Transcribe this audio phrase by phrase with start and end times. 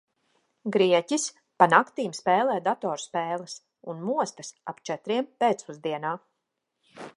[0.75, 1.25] Grieķis
[1.63, 3.55] pa naktīm spēlē datorspēles
[3.93, 6.19] un mostas ap četriem pēcpusdienā.